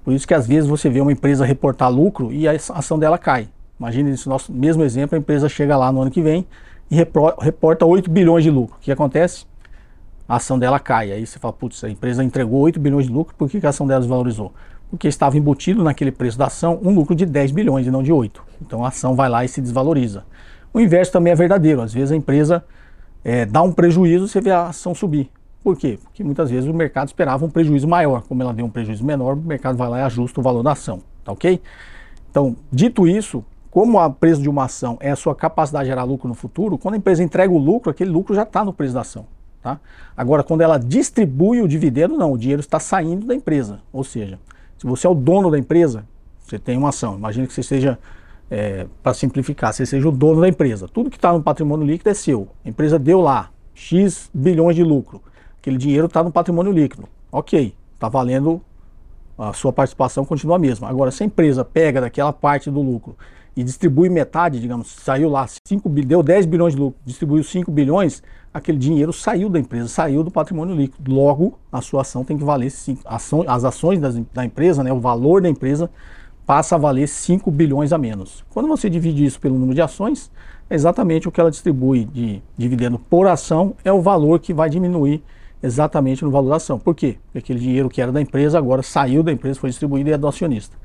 Por 0.04 0.14
isso 0.14 0.28
que 0.28 0.34
às 0.34 0.48
vezes 0.48 0.68
você 0.68 0.90
vê 0.90 1.00
uma 1.00 1.12
empresa 1.12 1.46
reportar 1.46 1.92
lucro 1.92 2.34
e 2.34 2.48
a 2.48 2.54
ação 2.54 2.98
dela 2.98 3.20
cai. 3.20 3.48
Imagine 3.80 4.12
esse 4.12 4.28
nosso 4.28 4.52
mesmo 4.52 4.84
exemplo, 4.84 5.16
a 5.16 5.20
empresa 5.20 5.48
chega 5.48 5.78
lá 5.78 5.92
no 5.92 6.02
ano 6.02 6.10
que 6.10 6.22
vem 6.22 6.46
e 6.90 6.96
reporta 6.96 7.86
8 7.86 8.10
bilhões 8.10 8.44
de 8.44 8.50
lucro. 8.50 8.78
O 8.78 8.80
que 8.80 8.92
acontece? 8.92 9.46
A 10.28 10.38
ação 10.38 10.58
dela 10.58 10.80
cai. 10.80 11.12
Aí 11.12 11.26
você 11.26 11.38
fala, 11.38 11.54
putz, 11.54 11.84
a 11.84 11.90
empresa 11.90 12.24
entregou 12.24 12.62
8 12.62 12.80
bilhões 12.80 13.06
de 13.06 13.12
lucro, 13.12 13.36
por 13.36 13.50
que 13.50 13.64
a 13.64 13.70
ação 13.70 13.86
dela 13.86 14.00
desvalorizou? 14.00 14.54
Porque 14.92 15.08
estava 15.08 15.38
embutido 15.38 15.82
naquele 15.82 16.12
preço 16.12 16.38
da 16.38 16.48
ação 16.48 16.78
um 16.84 16.94
lucro 16.94 17.16
de 17.16 17.26
10 17.26 17.52
bilhões 17.52 17.88
e 17.88 17.92
não 17.92 18.04
de 18.04 18.12
8. 18.12 18.44
Então 18.62 18.84
a 18.84 18.90
ação 18.90 19.16
vai 19.16 19.30
lá 19.30 19.44
e 19.46 19.48
se 19.48 19.62
desvaloriza. 19.62 20.26
O 20.74 20.82
inverso 20.82 21.14
também 21.14 21.32
é 21.32 21.36
verdadeiro. 21.36 21.82
Às 21.82 21.94
vezes 21.94 22.12
a 22.12 22.16
empresa 22.16 22.64
é, 23.24 23.46
dá 23.46 23.62
um 23.62 23.72
prejuízo, 23.72 24.28
você 24.28 24.42
vê 24.42 24.52
a 24.52 24.68
ação 24.68 24.94
subir. 24.94 25.32
Por 25.64 25.78
quê? 25.78 25.98
Porque 26.04 26.24
muitas 26.24 26.52
vezes 26.52 26.70
o 26.70 26.74
mercado 26.74 27.08
esperava 27.08 27.46
um 27.46 27.50
prejuízo 27.50 27.88
maior. 27.88 28.24
Como 28.24 28.44
ela 28.44 28.54
deu 28.54 28.66
um 28.66 28.70
prejuízo 28.70 29.06
menor, 29.06 29.38
o 29.38 29.42
mercado 29.42 29.78
vai 29.78 29.88
lá 29.88 30.00
e 30.00 30.02
ajusta 30.02 30.42
o 30.42 30.44
valor 30.44 30.62
da 30.62 30.74
ação. 30.74 31.02
Tá 31.24 31.32
ok? 31.32 31.62
Então, 32.30 32.58
dito 32.70 33.08
isso, 33.08 33.46
como 33.70 33.98
o 33.98 34.14
preço 34.14 34.42
de 34.42 34.50
uma 34.50 34.66
ação 34.66 34.98
é 35.00 35.12
a 35.12 35.16
sua 35.16 35.34
capacidade 35.34 35.86
de 35.86 35.92
gerar 35.92 36.04
lucro 36.04 36.28
no 36.28 36.34
futuro, 36.34 36.78
quando 36.78 36.96
a 36.96 36.98
empresa 36.98 37.24
entrega 37.24 37.54
o 37.54 37.58
lucro, 37.58 37.90
aquele 37.90 38.10
lucro 38.10 38.36
já 38.36 38.44
está 38.44 38.66
no 38.66 38.74
preço 38.74 38.94
da 38.94 39.02
ação. 39.02 39.26
Tá? 39.62 39.80
Agora, 40.18 40.44
quando 40.44 40.62
ela 40.62 40.78
distribui 40.78 41.62
o 41.62 41.68
dividendo, 41.68 42.18
não, 42.18 42.34
o 42.34 42.38
dinheiro 42.38 42.60
está 42.60 42.80
saindo 42.80 43.28
da 43.28 43.36
empresa. 43.36 43.80
Ou 43.94 44.04
seja, 44.04 44.40
se 44.82 44.88
você 44.88 45.06
é 45.06 45.10
o 45.12 45.14
dono 45.14 45.52
da 45.52 45.60
empresa, 45.60 46.08
você 46.40 46.58
tem 46.58 46.76
uma 46.76 46.90
ação. 46.90 47.16
Imagina 47.16 47.46
que 47.46 47.54
você 47.54 47.62
seja, 47.62 48.00
é, 48.50 48.88
para 49.04 49.14
simplificar, 49.14 49.72
você 49.72 49.86
seja 49.86 50.10
o 50.10 50.12
dono 50.12 50.42
da 50.42 50.48
empresa. 50.48 50.88
Tudo 50.88 51.08
que 51.08 51.18
está 51.18 51.32
no 51.32 51.44
patrimônio 51.44 51.86
líquido 51.86 52.10
é 52.10 52.16
seu. 52.16 52.48
A 52.66 52.70
empresa 52.70 52.98
deu 52.98 53.22
lá 53.22 53.52
X 53.76 54.32
bilhões 54.34 54.76
de 54.76 54.84
lucro. 54.84 55.22
Aquele 55.60 55.78
dinheiro 55.78 56.08
está 56.08 56.24
no 56.24 56.32
patrimônio 56.32 56.72
líquido. 56.74 57.08
Ok, 57.32 57.76
está 57.94 58.10
valendo, 58.10 58.60
a 59.38 59.54
sua 59.54 59.72
participação 59.72 60.26
continua 60.26 60.56
a 60.56 60.60
mesma. 60.60 60.90
Agora, 60.90 61.12
se 61.12 61.22
a 61.22 61.28
empresa 61.28 61.64
pega 61.64 62.02
daquela 62.02 62.34
parte 62.34 62.72
do 62.72 62.82
lucro 62.82 63.16
e 63.56 63.64
distribui 63.64 64.10
metade, 64.10 64.60
digamos, 64.60 64.92
saiu 64.92 65.30
lá 65.30 65.46
5 65.68 65.90
deu 65.90 66.24
10 66.24 66.46
bilhões 66.46 66.74
de 66.74 66.80
lucro, 66.80 67.00
distribuiu 67.06 67.44
5 67.44 67.70
bilhões, 67.72 68.24
aquele 68.54 68.78
dinheiro 68.78 69.12
saiu 69.12 69.50
da 69.50 69.60
empresa, 69.60 69.88
saiu 69.88 70.24
do 70.24 70.32
patrimônio 70.32 70.76
líquido. 70.76 71.14
Logo, 71.14 71.60
a 71.72 71.82
sua 71.82 72.02
ação 72.02 72.24
tem 72.24 72.38
que 72.38 72.44
valer 72.44 72.70
cinco, 72.70 73.02
ação, 73.06 73.44
as 73.48 73.64
ações 73.64 74.00
das, 74.00 74.18
da 74.34 74.46
empresa, 74.46 74.84
né, 74.84 74.92
o 74.92 75.00
valor 75.00 75.42
da 75.42 75.50
empresa 75.50 75.90
passa 76.46 76.76
a 76.76 76.78
valer 76.78 77.08
5 77.08 77.50
bilhões 77.52 77.94
a 77.94 77.98
menos. 77.98 78.44
Quando 78.50 78.68
você 78.68 78.90
divide 78.90 79.24
isso 79.24 79.40
pelo 79.40 79.56
número 79.56 79.76
de 79.76 79.82
ações, 79.82 80.32
é 80.70 80.76
exatamente 80.76 81.28
o 81.28 81.32
que 81.32 81.40
ela 81.40 81.52
distribui 81.52 82.06
de 82.06 82.42
dividendo 82.58 82.98
por 82.98 83.28
ação 83.28 83.76
é 83.86 83.92
o 83.92 84.02
valor 84.02 84.40
que 84.40 84.54
vai 84.54 84.70
diminuir 84.70 85.24
exatamente 85.62 86.24
no 86.26 86.32
valor 86.32 86.50
da 86.50 86.56
ação. 86.56 86.80
Por 86.80 86.96
quê? 86.96 87.18
Porque 87.26 87.38
aquele 87.38 87.60
dinheiro 87.60 87.90
que 87.90 88.02
era 88.02 88.12
da 88.12 88.20
empresa 88.20 88.58
agora 88.58 88.82
saiu 88.82 89.22
da 89.22 89.32
empresa, 89.32 89.60
foi 89.60 89.70
distribuído 89.70 90.10
e 90.10 90.14
é 90.14 90.18
do 90.18 90.28
acionista. 90.28 90.76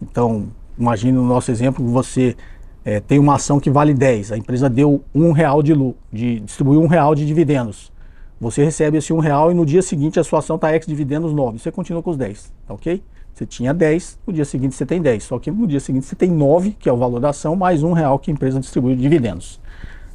Então, 0.00 0.48
imagine 0.80 1.12
no 1.12 1.24
nosso 1.24 1.50
exemplo 1.50 1.86
você 1.86 2.36
é, 2.84 2.98
tem 2.98 3.18
uma 3.18 3.34
ação 3.34 3.60
que 3.60 3.70
vale 3.70 3.92
10, 3.92 4.32
a 4.32 4.38
empresa 4.38 4.68
deu 4.68 5.04
um 5.14 5.32
real 5.32 5.62
de 5.62 5.74
de, 6.12 6.40
distribuiu 6.40 6.80
um 6.80 6.86
real 6.86 7.14
de 7.14 7.26
dividendos. 7.26 7.92
Você 8.40 8.64
recebe 8.64 8.96
esse 8.96 9.12
um 9.12 9.18
real 9.18 9.52
e 9.52 9.54
no 9.54 9.66
dia 9.66 9.82
seguinte 9.82 10.18
a 10.18 10.24
sua 10.24 10.38
ação 10.38 10.56
está 10.56 10.72
ex-dividendos 10.72 11.32
9. 11.34 11.58
Você 11.58 11.70
continua 11.70 12.02
com 12.02 12.10
os 12.10 12.16
10, 12.16 12.50
tá 12.66 12.72
ok? 12.72 13.02
Você 13.34 13.44
tinha 13.44 13.74
10, 13.74 14.18
no 14.26 14.32
dia 14.32 14.46
seguinte 14.46 14.74
você 14.74 14.86
tem 14.86 15.00
10. 15.00 15.24
Só 15.24 15.38
que 15.38 15.50
no 15.50 15.66
dia 15.66 15.78
seguinte 15.78 16.06
você 16.06 16.16
tem 16.16 16.30
9, 16.30 16.72
que 16.72 16.88
é 16.88 16.92
o 16.92 16.96
valor 16.96 17.20
da 17.20 17.28
ação, 17.30 17.54
mais 17.54 17.82
um 17.82 17.92
real 17.92 18.18
que 18.18 18.30
a 18.30 18.34
empresa 18.34 18.58
distribui 18.58 18.96
de 18.96 19.02
dividendos. 19.02 19.60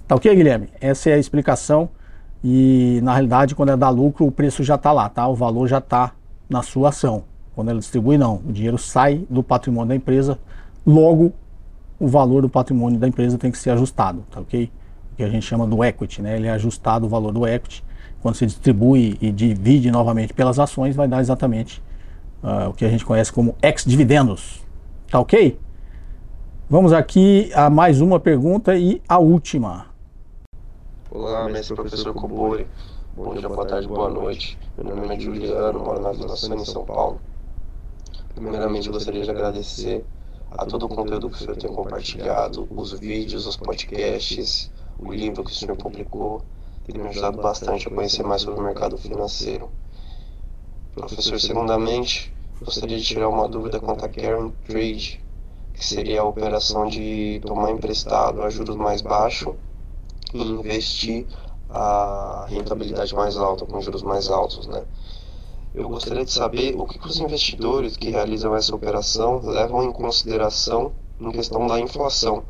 Tá 0.08 0.16
ok, 0.16 0.36
Guilherme? 0.36 0.70
Essa 0.82 1.12
é 1.12 1.14
a 1.14 1.18
explicação. 1.20 1.90
E 2.44 3.00
na 3.04 3.14
realidade, 3.14 3.56
quando 3.56 3.70
ela 3.70 3.78
dá 3.78 3.90
lucro, 3.90 4.26
o 4.26 4.32
preço 4.32 4.64
já 4.64 4.76
está 4.76 4.92
lá, 4.92 5.08
tá? 5.08 5.28
O 5.28 5.36
valor 5.36 5.68
já 5.68 5.78
está 5.78 6.12
na 6.50 6.62
sua 6.62 6.90
ação. 6.90 7.24
Quando 7.56 7.70
ela 7.70 7.80
distribui, 7.80 8.18
não. 8.18 8.42
O 8.46 8.52
dinheiro 8.52 8.78
sai 8.78 9.26
do 9.30 9.42
patrimônio 9.42 9.88
da 9.88 9.96
empresa, 9.96 10.38
logo 10.86 11.32
o 11.98 12.08
valor 12.08 12.42
do 12.42 12.50
patrimônio 12.50 13.00
da 13.00 13.08
empresa 13.08 13.38
tem 13.38 13.50
que 13.50 13.58
ser 13.58 13.70
ajustado, 13.70 14.26
tá 14.30 14.42
ok? 14.42 14.70
O 15.14 15.16
que 15.16 15.24
a 15.24 15.30
gente 15.30 15.46
chama 15.46 15.66
do 15.66 15.82
equity, 15.82 16.22
né? 16.22 16.36
Ele 16.36 16.48
é 16.48 16.52
ajustado 16.52 17.06
o 17.06 17.10
valor 17.10 17.32
do 17.32 17.48
equity. 17.48 17.84
Quando 18.22 18.36
você 18.36 18.46
distribui 18.46 19.18
e 19.22 19.32
divide 19.32 19.90
novamente 19.90 20.34
pelas 20.34 20.60
ações, 20.60 20.96
vai 20.96 21.08
dar 21.08 21.22
exatamente 21.22 21.82
uh, 22.44 22.70
o 22.70 22.74
que 22.74 22.84
a 22.84 22.90
gente 22.90 23.06
conhece 23.06 23.32
como 23.32 23.56
ex-dividendos. 23.62 24.62
Tá 25.10 25.20
ok? 25.20 25.58
Vamos 26.70 26.92
aqui 26.92 27.50
a 27.54 27.70
mais 27.70 28.02
uma 28.02 28.20
pergunta 28.20 28.76
e 28.76 29.02
a 29.08 29.18
última. 29.20 29.86
Olá, 31.10 31.48
mestre 31.48 31.76
professor 31.76 32.14
Cobori. 32.14 32.68
Bom 33.16 33.34
dia, 33.36 33.48
boa 33.48 33.66
tarde, 33.66 33.88
boa 33.88 34.10
noite. 34.10 34.58
Meu 34.78 34.94
nome 34.94 35.16
é 35.16 35.20
Juliano, 35.20 35.80
moro 35.80 36.02
na 36.02 36.12
Vila 36.12 36.36
Sônia, 36.36 36.62
em 36.62 36.66
São 36.66 36.84
Paulo. 36.84 37.22
Primeiramente, 38.36 38.90
gostaria 38.90 39.24
de 39.24 39.32
agradecer 39.32 40.06
a 40.52 40.66
todo 40.66 40.86
o 40.86 40.90
conteúdo 40.90 41.30
que 41.30 41.36
o 41.36 41.40
senhor 41.40 41.56
tem 41.56 41.74
compartilhado, 41.74 42.68
os 42.70 42.92
vídeos, 42.92 43.48
os 43.48 43.58
podcasts, 43.58 44.72
o 45.00 45.12
livro 45.12 45.44
que 45.44 45.52
o 45.52 45.56
senhor 45.56 45.76
publicou. 45.76 46.42
Tem 46.86 47.02
me 47.02 47.08
ajudado 47.08 47.42
bastante 47.42 47.88
a 47.88 47.92
conhecer 47.92 48.24
mais 48.24 48.42
sobre 48.42 48.60
o 48.60 48.64
mercado 48.64 48.98
financeiro. 48.98 49.72
Professor, 50.94 51.40
segundamente, 51.40 52.32
gostaria 52.62 52.98
de 52.98 53.04
tirar 53.04 53.30
uma 53.30 53.48
dúvida 53.48 53.80
quanto 53.80 54.06
a 54.06 54.10
Karen 54.10 54.52
Trade 54.68 55.26
que 55.76 55.86
seria 55.86 56.22
a 56.22 56.24
operação 56.24 56.88
de 56.88 57.42
tomar 57.46 57.72
emprestado 57.72 58.42
a 58.42 58.50
juros 58.50 58.76
mais 58.76 59.02
baixos 59.02 59.56
e 60.34 60.42
investir 60.42 61.28
a 61.70 62.46
rentabilidade 62.48 63.14
mais 63.14 63.36
alta, 63.38 63.66
com 63.66 63.82
juros 63.82 64.02
mais 64.02 64.30
altos, 64.30 64.68
né? 64.68 64.86
Eu 65.76 65.90
gostaria 65.90 66.24
de 66.24 66.32
saber 66.32 66.74
o 66.78 66.86
que, 66.86 66.98
os 67.06 67.20
investidores 67.20 67.98
que 67.98 68.10
realizam 68.10 68.56
essa 68.56 68.74
operação 68.74 69.42
levam 69.44 69.84
em 69.84 69.92
consideração 69.92 70.94
em 71.20 71.30
questão 71.32 71.68
da 71.68 71.78
inflação. 71.82 72.46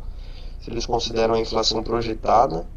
Se 0.59 0.69
eles 0.69 0.85
consideram 0.85 1.33
a 1.33 1.39
inflação 1.39 1.81
projetada, 1.81 2.67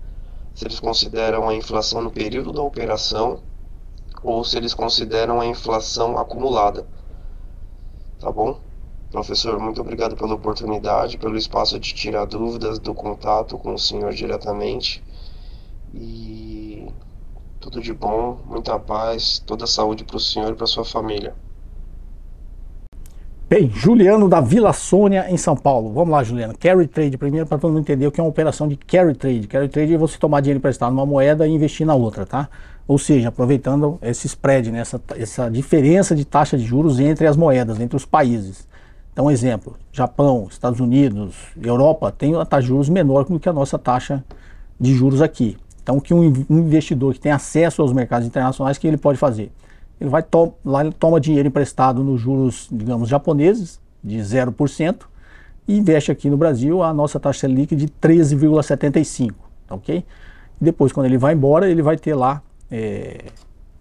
se 0.54 0.64
eles 0.64 0.80
consideram 0.80 1.46
a 1.46 1.54
inflação 1.54 2.00
no 2.00 2.10
período 2.10 2.50
da 2.50 2.62
operação 2.62 3.42
ou 4.22 4.42
se 4.42 4.56
eles 4.56 4.72
consideram 4.72 5.38
a 5.38 5.44
inflação 5.44 6.16
acumulada. 6.16 6.86
Tá 8.18 8.32
bom? 8.32 8.58
Professor, 9.10 9.58
muito 9.60 9.82
obrigado 9.82 10.16
pela 10.16 10.34
oportunidade, 10.34 11.18
pelo 11.18 11.36
espaço 11.36 11.78
de 11.78 11.92
tirar 11.94 12.24
dúvidas, 12.24 12.78
do 12.78 12.94
contato 12.94 13.58
com 13.58 13.74
o 13.74 13.78
senhor 13.78 14.14
diretamente. 14.14 15.04
E 15.92 16.57
tudo 17.60 17.80
de 17.80 17.92
bom, 17.92 18.38
muita 18.46 18.78
paz, 18.78 19.42
toda 19.44 19.66
saúde 19.66 20.04
para 20.04 20.16
o 20.16 20.20
senhor 20.20 20.52
e 20.52 20.54
para 20.54 20.66
sua 20.66 20.84
família. 20.84 21.34
Bem, 23.48 23.70
Juliano 23.70 24.28
da 24.28 24.42
Vila 24.42 24.74
Sônia, 24.74 25.26
em 25.30 25.38
São 25.38 25.56
Paulo. 25.56 25.90
Vamos 25.90 26.10
lá, 26.10 26.22
Juliano. 26.22 26.54
Carry 26.58 26.86
trade, 26.86 27.16
primeiro 27.16 27.46
para 27.46 27.56
todo 27.56 27.70
mundo 27.70 27.80
entender 27.80 28.06
o 28.06 28.12
que 28.12 28.20
é 28.20 28.22
uma 28.22 28.28
operação 28.28 28.68
de 28.68 28.76
carry 28.76 29.14
trade. 29.14 29.46
Carry 29.46 29.68
trade 29.68 29.94
é 29.94 29.96
você 29.96 30.18
tomar 30.18 30.40
dinheiro 30.40 30.58
emprestado 30.58 30.92
numa 30.92 31.06
moeda 31.06 31.46
e 31.46 31.50
investir 31.50 31.86
na 31.86 31.94
outra, 31.94 32.26
tá? 32.26 32.50
Ou 32.86 32.98
seja, 32.98 33.28
aproveitando 33.28 33.98
esse 34.02 34.26
spread, 34.26 34.70
né? 34.70 34.80
essa, 34.80 35.00
essa 35.16 35.50
diferença 35.50 36.14
de 36.14 36.26
taxa 36.26 36.58
de 36.58 36.64
juros 36.64 37.00
entre 37.00 37.26
as 37.26 37.38
moedas, 37.38 37.80
entre 37.80 37.96
os 37.96 38.04
países. 38.04 38.68
Então, 39.14 39.30
exemplo, 39.30 39.76
Japão, 39.90 40.46
Estados 40.50 40.78
Unidos, 40.78 41.34
Europa 41.60 42.12
tem 42.12 42.34
uma 42.34 42.44
taxa 42.44 42.62
de 42.62 42.68
juros 42.68 42.90
menor 42.90 43.24
do 43.24 43.40
que 43.40 43.48
a 43.48 43.52
nossa 43.52 43.78
taxa 43.78 44.22
de 44.78 44.94
juros 44.94 45.22
aqui. 45.22 45.56
Então, 45.88 45.96
o 45.96 46.02
que 46.02 46.12
um 46.12 46.26
investidor 46.50 47.14
que 47.14 47.20
tem 47.20 47.32
acesso 47.32 47.80
aos 47.80 47.94
mercados 47.94 48.26
internacionais, 48.26 48.76
que 48.76 48.86
ele 48.86 48.98
pode 48.98 49.16
fazer? 49.18 49.50
Ele 49.98 50.10
vai 50.10 50.22
to 50.22 50.52
lá 50.62 50.82
ele 50.82 50.92
toma 50.92 51.18
dinheiro 51.18 51.48
emprestado 51.48 52.04
nos 52.04 52.20
juros, 52.20 52.68
digamos, 52.70 53.08
japoneses, 53.08 53.80
de 54.04 54.18
0%, 54.18 55.06
e 55.66 55.78
investe 55.78 56.12
aqui 56.12 56.28
no 56.28 56.36
Brasil 56.36 56.82
a 56.82 56.92
nossa 56.92 57.18
taxa 57.18 57.46
líquida 57.46 57.80
de 57.80 57.88
13,75%, 57.88 59.32
tá 59.66 59.74
ok? 59.76 60.04
Depois, 60.60 60.92
quando 60.92 61.06
ele 61.06 61.16
vai 61.16 61.32
embora, 61.32 61.70
ele 61.70 61.80
vai 61.80 61.96
ter 61.96 62.14
lá, 62.14 62.42
é, 62.70 63.24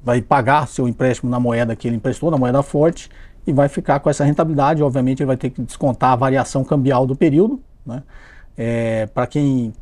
vai 0.02 0.22
pagar 0.22 0.66
seu 0.70 0.88
empréstimo 0.88 1.30
na 1.30 1.42
moeda 1.42 1.76
que 1.76 1.90
ele 1.90 1.98
emprestou, 1.98 2.32
na 2.32 2.38
moeda 2.38 2.64
forte, 2.64 3.10
e 3.46 3.52
vai 3.52 3.68
ficar 3.68 4.00
com 4.00 4.10
essa 4.10 4.24
rentabilidade. 4.24 4.82
Obviamente, 4.82 5.24
ele 5.24 5.28
vai 5.28 5.38
ter 5.38 5.50
que 5.50 5.62
descontar 5.62 6.12
a 6.12 6.16
variação 6.16 6.64
cambial 6.64 7.06
do 7.06 7.18
período. 7.18 7.62
Né? 7.86 8.02
É, 8.58 9.08
Para 9.08 9.28
quem 9.28 9.74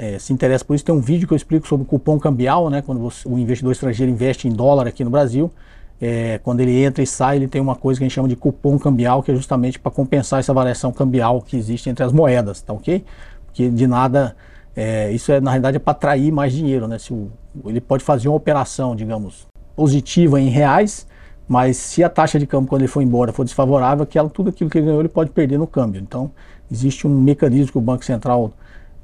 é, 0.00 0.18
se 0.18 0.32
interessa 0.32 0.64
por 0.64 0.74
isso, 0.74 0.82
tem 0.82 0.94
um 0.94 1.00
vídeo 1.00 1.28
que 1.28 1.34
eu 1.34 1.36
explico 1.36 1.68
sobre 1.68 1.84
o 1.84 1.86
cupom 1.86 2.18
cambial, 2.18 2.70
né? 2.70 2.80
quando 2.80 2.98
você, 2.98 3.28
o 3.28 3.38
investidor 3.38 3.72
estrangeiro 3.72 4.10
investe 4.10 4.48
em 4.48 4.50
dólar 4.50 4.86
aqui 4.86 5.04
no 5.04 5.10
Brasil. 5.10 5.52
É, 6.00 6.40
quando 6.42 6.60
ele 6.60 6.82
entra 6.82 7.02
e 7.02 7.06
sai, 7.06 7.36
ele 7.36 7.46
tem 7.46 7.60
uma 7.60 7.76
coisa 7.76 8.00
que 8.00 8.04
a 8.04 8.08
gente 8.08 8.14
chama 8.14 8.26
de 8.26 8.34
cupom 8.34 8.78
cambial, 8.78 9.22
que 9.22 9.30
é 9.30 9.34
justamente 9.34 9.78
para 9.78 9.92
compensar 9.92 10.40
essa 10.40 10.54
variação 10.54 10.90
cambial 10.90 11.42
que 11.42 11.54
existe 11.54 11.90
entre 11.90 12.02
as 12.02 12.14
moedas, 12.14 12.62
tá 12.62 12.72
ok? 12.72 13.04
Porque 13.44 13.68
de 13.68 13.86
nada, 13.86 14.34
é, 14.74 15.12
isso 15.12 15.30
é 15.32 15.38
na 15.38 15.50
realidade 15.50 15.76
é 15.76 15.80
para 15.80 15.90
atrair 15.90 16.32
mais 16.32 16.54
dinheiro, 16.54 16.88
né? 16.88 16.98
Se 16.98 17.12
o, 17.12 17.30
ele 17.66 17.78
pode 17.78 18.02
fazer 18.02 18.28
uma 18.28 18.38
operação, 18.38 18.96
digamos, 18.96 19.46
positiva 19.76 20.40
em 20.40 20.48
reais, 20.48 21.06
mas 21.46 21.76
se 21.76 22.02
a 22.02 22.08
taxa 22.08 22.38
de 22.38 22.46
câmbio 22.46 22.70
quando 22.70 22.80
ele 22.80 22.88
for 22.88 23.02
embora 23.02 23.34
for 23.34 23.44
desfavorável, 23.44 24.04
aquilo, 24.04 24.30
tudo 24.30 24.48
aquilo 24.48 24.70
que 24.70 24.78
ele 24.78 24.86
ganhou 24.86 25.02
ele 25.02 25.10
pode 25.10 25.28
perder 25.28 25.58
no 25.58 25.66
câmbio. 25.66 26.00
Então 26.00 26.30
existe 26.72 27.06
um 27.06 27.10
mecanismo 27.10 27.72
que 27.72 27.76
o 27.78 27.82
Banco 27.82 28.02
Central 28.02 28.54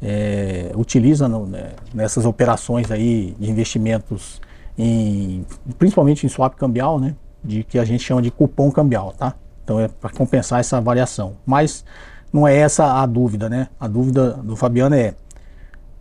é, 0.03 0.73
utiliza 0.75 1.29
no, 1.29 1.47
né, 1.47 1.71
nessas 1.95 2.25
operações 2.25 2.91
aí 2.91 3.35
de 3.39 3.51
investimentos, 3.51 4.41
em, 4.79 5.45
principalmente 5.79 6.27
em 6.27 6.29
swap 6.29 6.55
cambial, 6.55 7.01
né, 7.01 7.15
de 7.43 7.65
que 7.65 7.79
a 7.79 7.85
gente 7.85 8.03
chama 8.03 8.23
de 8.23 8.31
cupom 8.31 8.71
cambial, 8.71 9.13
tá? 9.17 9.35
Então 9.65 9.81
é 9.81 9.89
para 9.89 10.11
compensar 10.11 10.61
essa 10.61 10.81
variação. 10.81 11.35
Mas 11.45 11.85
não 12.33 12.47
é 12.47 12.57
essa 12.57 13.03
a 13.03 13.07
dúvida, 13.07 13.49
né? 13.49 13.69
A 13.81 13.89
dúvida 13.89 14.33
do 14.35 14.55
Fabiano 14.55 14.95
é 14.95 15.15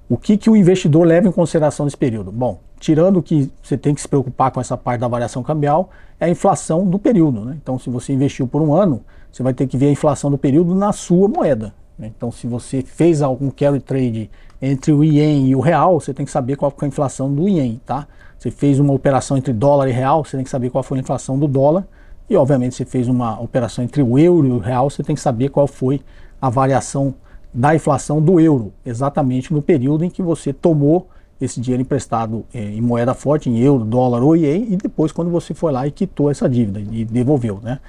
o 0.07 0.17
que, 0.17 0.37
que 0.37 0.49
o 0.49 0.55
investidor 0.55 1.05
leva 1.05 1.27
em 1.27 1.31
consideração 1.31 1.85
nesse 1.85 1.97
período? 1.97 2.31
Bom, 2.31 2.59
tirando 2.79 3.23
que 3.23 3.51
você 3.61 3.75
tem 3.75 3.95
que 3.95 4.01
se 4.01 4.07
preocupar 4.07 4.51
com 4.51 4.61
essa 4.61 4.77
parte 4.77 5.01
da 5.01 5.07
variação 5.07 5.41
cambial, 5.41 5.89
é 6.19 6.25
a 6.25 6.29
inflação 6.29 6.87
do 6.87 6.99
período. 6.99 7.43
Né? 7.43 7.57
Então, 7.61 7.79
se 7.79 7.89
você 7.89 8.13
investiu 8.13 8.47
por 8.47 8.61
um 8.61 8.73
ano, 8.73 9.01
você 9.31 9.41
vai 9.41 9.53
ter 9.53 9.65
que 9.65 9.77
ver 9.77 9.87
a 9.87 9.91
inflação 9.91 10.29
do 10.29 10.37
período 10.37 10.75
na 10.75 10.93
sua 10.93 11.27
moeda. 11.27 11.73
Né? 11.97 12.11
Então, 12.15 12.31
se 12.31 12.47
você 12.47 12.81
fez 12.81 13.21
algum 13.21 13.49
carry 13.49 13.79
trade 13.79 14.29
entre 14.61 14.91
o 14.91 15.03
ien 15.03 15.47
e 15.47 15.55
o 15.55 15.59
real, 15.59 15.99
você 15.99 16.13
tem 16.13 16.25
que 16.25 16.31
saber 16.31 16.55
qual 16.55 16.71
foi 16.75 16.87
a 16.87 16.89
inflação 16.89 17.33
do 17.33 17.47
ien. 17.47 17.79
Tá? 17.85 18.07
Você 18.37 18.51
fez 18.51 18.79
uma 18.79 18.93
operação 18.93 19.37
entre 19.37 19.53
dólar 19.53 19.89
e 19.89 19.91
real, 19.91 20.23
você 20.23 20.37
tem 20.37 20.43
que 20.43 20.49
saber 20.49 20.69
qual 20.69 20.83
foi 20.83 20.97
a 20.97 21.01
inflação 21.01 21.37
do 21.37 21.47
dólar. 21.47 21.87
E, 22.29 22.35
obviamente, 22.35 22.75
se 22.75 22.85
fez 22.85 23.07
uma 23.07 23.39
operação 23.39 23.83
entre 23.83 24.01
o 24.01 24.17
euro 24.17 24.47
e 24.47 24.51
o 24.51 24.57
real, 24.57 24.89
você 24.89 25.03
tem 25.03 25.15
que 25.15 25.21
saber 25.21 25.49
qual 25.49 25.67
foi 25.67 26.01
a 26.41 26.49
variação 26.49 27.13
da 27.53 27.73
inflação 27.73 28.21
do 28.21 28.37
euro, 28.37 28.73
exatamente 28.85 29.53
no 29.53 29.61
período 29.61 30.03
em 30.03 30.09
que 30.09 30.21
você 30.21 30.51
tomou 30.51 31.07
esse 31.39 31.59
dinheiro 31.61 31.81
emprestado 31.81 32.45
é, 32.53 32.61
em 32.61 32.81
moeda 32.81 33.13
forte, 33.13 33.49
em 33.49 33.59
euro, 33.59 33.85
dólar 33.85 34.21
ou 34.21 34.35
ien, 34.35 34.67
e 34.69 34.75
depois 34.75 35.11
quando 35.11 35.29
você 35.29 35.53
foi 35.53 35.71
lá 35.71 35.87
e 35.87 35.91
quitou 35.91 36.29
essa 36.29 36.49
dívida 36.49 36.79
e 36.79 37.05
devolveu, 37.05 37.59
né? 37.61 37.79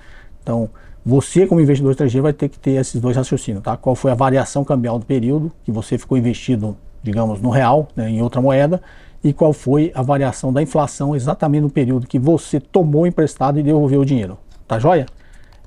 Então, 0.43 0.69
você 1.09 1.47
como 1.47 1.61
investidor 1.61 1.93
estrangeiro 1.93 2.25
vai 2.25 2.33
ter 2.33 2.49
que 2.49 2.59
ter 2.59 2.73
esses 2.73 3.01
dois 3.01 3.17
raciocínios, 3.17 3.63
tá? 3.63 3.77
Qual 3.77 3.95
foi 3.95 4.11
a 4.11 4.15
variação 4.17 4.65
cambial 4.65 4.99
do 4.99 5.07
período 5.07 5.53
que 5.63 5.71
você 5.71 5.97
ficou 5.97 6.19
investido, 6.19 6.77
digamos, 7.01 7.41
no 7.41 7.49
real, 7.49 7.87
né, 7.95 8.11
em 8.11 8.21
outra 8.21 8.41
moeda, 8.41 8.83
e 9.23 9.33
qual 9.33 9.53
foi 9.53 9.93
a 9.95 10.03
variação 10.03 10.53
da 10.53 10.61
inflação 10.61 11.15
exatamente 11.15 11.63
no 11.63 11.71
período 11.71 12.09
que 12.09 12.19
você 12.19 12.59
tomou 12.59 13.07
emprestado 13.07 13.57
e 13.61 13.63
devolveu 13.63 14.01
o 14.01 14.05
dinheiro. 14.05 14.37
Tá 14.67 14.81
joia? 14.81 15.07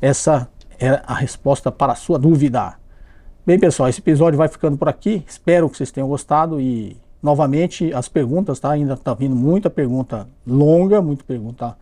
Essa 0.01 0.49
é 0.77 1.01
a 1.07 1.13
resposta 1.13 1.71
para 1.71 1.93
a 1.93 1.95
sua 1.95 2.19
dúvida. 2.19 2.73
Bem, 3.45 3.57
pessoal, 3.57 3.87
esse 3.87 4.01
episódio 4.01 4.37
vai 4.37 4.49
ficando 4.49 4.77
por 4.77 4.89
aqui. 4.89 5.23
Espero 5.25 5.69
que 5.69 5.77
vocês 5.77 5.89
tenham 5.89 6.09
gostado 6.09 6.59
e 6.59 6.97
novamente 7.23 7.93
as 7.93 8.09
perguntas, 8.09 8.59
tá? 8.59 8.71
Ainda 8.71 8.95
está 8.95 9.13
vindo 9.13 9.37
muita 9.37 9.69
pergunta 9.69 10.27
longa, 10.45 11.01
muita 11.01 11.23
pergunta 11.23 11.77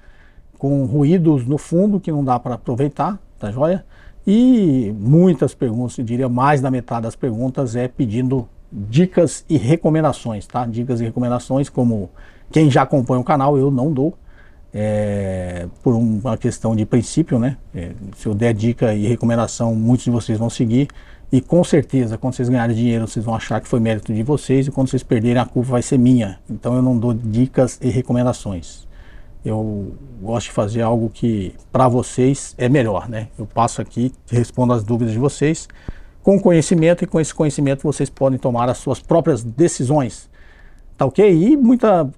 com 0.59 0.85
ruídos 0.85 1.43
no 1.47 1.57
fundo 1.57 1.99
que 1.99 2.11
não 2.11 2.23
dá 2.23 2.39
para 2.39 2.53
aproveitar, 2.53 3.19
tá 3.39 3.51
joia? 3.51 3.85
E 4.25 4.93
muitas 4.99 5.53
perguntas, 5.53 5.97
eu 5.97 6.03
diria 6.03 6.27
mais 6.27 6.59
da 6.59 6.69
metade 6.69 7.03
das 7.03 7.15
perguntas 7.15 7.75
é 7.75 7.87
pedindo 7.87 8.47
dicas 8.71 9.45
e 9.49 9.57
recomendações, 9.57 10.45
tá? 10.45 10.65
Dicas 10.65 10.99
e 10.99 11.05
recomendações 11.05 11.69
como 11.69 12.09
quem 12.51 12.69
já 12.69 12.81
acompanha 12.81 13.21
o 13.21 13.23
canal 13.23 13.57
eu 13.57 13.71
não 13.71 13.91
dou, 13.91 14.17
é, 14.73 15.67
por 15.81 15.93
uma 15.93 16.37
questão 16.37 16.75
de 16.75 16.85
princípio, 16.85 17.39
né? 17.39 17.57
É, 17.73 17.91
se 18.15 18.27
eu 18.27 18.33
der 18.33 18.53
dica 18.53 18.93
e 18.93 19.07
recomendação, 19.07 19.73
muitos 19.75 20.05
de 20.05 20.11
vocês 20.11 20.37
vão 20.37 20.49
seguir. 20.49 20.87
E 21.31 21.41
com 21.41 21.63
certeza, 21.63 22.17
quando 22.17 22.35
vocês 22.35 22.47
ganharem 22.47 22.75
dinheiro, 22.75 23.07
vocês 23.07 23.25
vão 23.25 23.35
achar 23.35 23.59
que 23.59 23.67
foi 23.67 23.79
mérito 23.79 24.13
de 24.13 24.23
vocês, 24.23 24.67
e 24.67 24.71
quando 24.71 24.89
vocês 24.89 25.03
perderem, 25.03 25.41
a 25.41 25.45
culpa 25.45 25.71
vai 25.71 25.81
ser 25.81 25.97
minha. 25.97 26.39
Então 26.49 26.75
eu 26.75 26.81
não 26.81 26.97
dou 26.97 27.13
dicas 27.13 27.77
e 27.81 27.89
recomendações. 27.89 28.86
Eu 29.45 29.93
gosto 30.21 30.47
de 30.47 30.51
fazer 30.51 30.81
algo 30.81 31.09
que 31.09 31.53
para 31.71 31.87
vocês 31.87 32.53
é 32.57 32.67
melhor, 32.67 33.07
né? 33.07 33.29
Eu 33.37 33.45
passo 33.45 33.81
aqui, 33.81 34.11
respondo 34.29 34.73
as 34.73 34.83
dúvidas 34.83 35.13
de 35.13 35.19
vocês 35.19 35.67
com 36.27 36.37
conhecimento, 36.37 37.05
e 37.05 37.07
com 37.07 37.21
esse 37.21 37.33
conhecimento 37.33 37.83
vocês 37.83 38.09
podem 38.09 38.37
tomar 38.37 38.67
as 38.67 38.79
suas 38.79 38.99
próprias 38.99 39.41
decisões. 39.41 40.29
Tá 40.97 41.05
ok? 41.05 41.25
E 41.25 41.55
muita, 41.55 42.09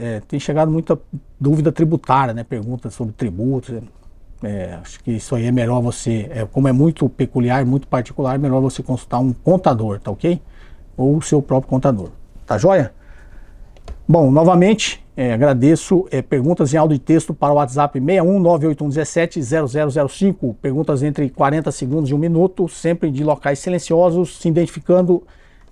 é, 0.00 0.20
tem 0.28 0.38
chegado 0.38 0.70
muita 0.70 1.00
dúvida 1.40 1.72
tributária, 1.72 2.34
né? 2.34 2.44
Perguntas 2.44 2.92
sobre 2.92 3.14
tributos. 3.14 3.82
É, 4.42 4.78
acho 4.82 5.02
que 5.02 5.12
isso 5.12 5.34
aí 5.34 5.46
é 5.46 5.50
melhor 5.50 5.80
você, 5.80 6.28
é, 6.30 6.44
como 6.44 6.68
é 6.68 6.72
muito 6.72 7.08
peculiar, 7.08 7.64
muito 7.64 7.88
particular, 7.88 8.34
é 8.34 8.38
melhor 8.38 8.60
você 8.60 8.82
consultar 8.82 9.18
um 9.18 9.32
contador, 9.32 9.98
tá 9.98 10.10
ok? 10.10 10.38
Ou 10.94 11.16
o 11.16 11.22
seu 11.22 11.40
próprio 11.40 11.70
contador. 11.70 12.10
Tá 12.44 12.58
joia? 12.58 12.92
Bom, 14.06 14.30
novamente, 14.30 15.02
é, 15.16 15.32
agradeço. 15.32 16.06
É, 16.10 16.20
perguntas 16.20 16.74
em 16.74 16.76
áudio 16.76 16.96
e 16.96 16.98
texto 16.98 17.32
para 17.32 17.54
o 17.54 17.56
WhatsApp 17.56 17.98
61981170005. 17.98 20.54
Perguntas 20.60 21.02
entre 21.02 21.30
40 21.30 21.72
segundos 21.72 22.10
e 22.10 22.14
um 22.14 22.18
minuto, 22.18 22.68
sempre 22.68 23.10
de 23.10 23.24
locais 23.24 23.60
silenciosos, 23.60 24.38
se 24.38 24.48
identificando 24.48 25.22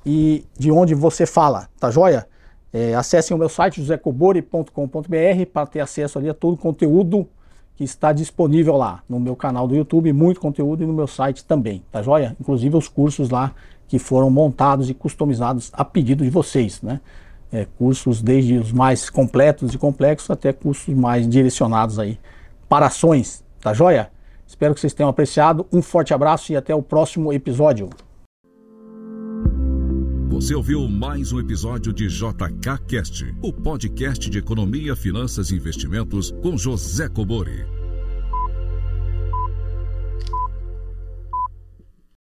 e 0.05 0.45
de 0.59 0.73
onde 0.73 0.95
você 0.95 1.25
fala, 1.27 1.69
tá 1.79 1.91
joia? 1.91 2.27
É, 2.73 2.95
acessem 2.95 3.35
o 3.35 3.39
meu 3.39 3.51
site 3.51 3.83
josecobori.com.br 3.83 4.71
para 5.53 5.67
ter 5.67 5.81
acesso 5.81 6.19
ali 6.19 6.31
a 6.31 6.35
todo 6.35 6.55
o 6.55 6.57
conteúdo 6.57 7.29
que 7.77 7.85
está 7.85 8.15
disponível 8.15 8.79
lá 8.79 9.03
no 9.07 9.21
meu 9.21 9.37
canal 9.37 9.69
do 9.69 9.77
YouTube, 9.77 10.11
muito 10.11 10.41
conteúdo 10.41 10.83
e 10.83 10.87
no 10.87 10.95
meu 10.95 11.07
site 11.07 11.45
também, 11.45 11.83
tá 11.93 12.01
joia? 12.01 12.35
Inclusive 12.41 12.79
os 12.79 12.89
cursos 12.89 13.29
lá 13.29 13.53
que 13.87 13.99
foram 13.99 14.31
montados 14.31 14.89
e 14.89 14.95
customizados 14.95 15.71
a 15.75 15.85
pedido 15.85 16.25
de 16.25 16.31
vocês, 16.31 16.81
né? 16.81 16.99
É, 17.52 17.66
cursos 17.76 18.23
desde 18.23 18.56
os 18.56 18.73
mais 18.73 19.11
completos 19.11 19.75
e 19.75 19.78
complexos 19.78 20.30
até 20.30 20.52
cursos 20.52 20.94
mais 20.94 21.28
direcionados 21.28 21.99
aí 21.99 22.18
para 22.68 22.87
ações, 22.87 23.44
tá 23.61 23.75
joia? 23.75 24.11
Espero 24.47 24.75
que 24.75 24.80
vocês 24.80 24.94
tenham 24.94 25.11
apreciado. 25.11 25.66
Um 25.71 25.82
forte 25.82 26.14
abraço 26.14 26.52
e 26.52 26.56
até 26.56 26.75
o 26.75 26.82
próximo 26.82 27.32
episódio. 27.32 27.90
Você 30.30 30.54
ouviu 30.54 30.88
mais 30.88 31.30
um 31.30 31.38
episódio 31.38 31.92
de 31.92 32.09
JK 32.09 32.78
Cast, 32.88 33.35
o 33.42 33.52
podcast 33.52 34.30
de 34.30 34.38
economia, 34.38 34.97
finanças 34.97 35.50
e 35.50 35.56
investimentos 35.56 36.32
com 36.42 36.56
José 36.56 37.09
Cobori. 37.09 37.82